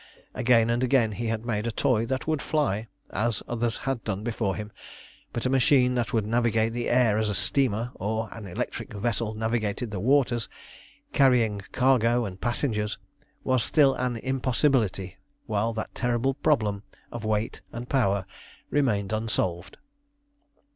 [0.33, 4.23] Again and again he had made a toy that would fly, as others had done
[4.23, 4.71] before him,
[5.31, 9.35] but a machine that would navigate the air as a steamer or an electric vessel
[9.35, 10.49] navigated the waters,
[11.13, 12.97] carrying cargo and passengers,
[13.43, 16.81] was still an impossibility while that terrible problem
[17.11, 18.25] of weight and power
[18.71, 19.77] remained unsolved.